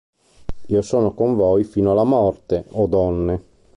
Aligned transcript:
Io 0.69 0.81
sono 0.81 1.13
con 1.13 1.35
voi 1.35 1.63
fino 1.63 1.91
alla 1.91 2.03
morte, 2.03 2.65
o 2.69 2.87
donne". 2.87 3.43